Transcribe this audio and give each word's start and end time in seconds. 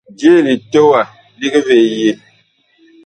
Je 0.19 0.31
litowa 0.45 1.01
lig 1.39 1.55
vee 1.65 1.85
yee? 1.95 2.15